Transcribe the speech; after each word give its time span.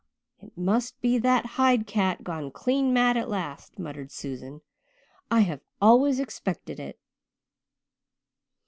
"It 0.41 0.57
must 0.57 0.99
be 0.99 1.19
that 1.19 1.45
Hyde 1.45 1.85
cat 1.85 2.23
gone 2.23 2.49
clean 2.49 2.91
mad 2.91 3.17
at 3.17 3.29
last," 3.29 3.77
muttered 3.77 4.11
Susan. 4.11 4.61
"I 5.29 5.41
have 5.41 5.61
always 5.79 6.19
expected 6.19 6.79
it." 6.79 6.97